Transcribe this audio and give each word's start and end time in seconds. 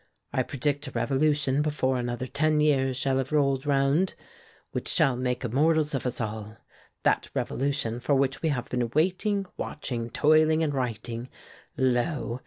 I 0.33 0.41
predict 0.41 0.87
a 0.87 0.91
revolution 0.93 1.61
before 1.61 1.97
another 1.99 2.25
ten 2.25 2.59
years 2.59 2.97
shall 2.97 3.19
have 3.19 3.31
rolled 3.31 3.67
round, 3.67 4.15
which 4.71 4.87
shall 4.87 5.15
make 5.15 5.45
immortals 5.45 5.93
of 5.93 6.07
us 6.07 6.19
all 6.19 6.57
that 7.03 7.29
revolution 7.35 7.99
for 7.99 8.15
which 8.15 8.41
we 8.41 8.49
have 8.49 8.67
been 8.67 8.89
waiting, 8.95 9.45
watching, 9.57 10.09
toiling 10.09 10.63
and 10.63 10.73
writing, 10.73 11.29
lo! 11.77 12.39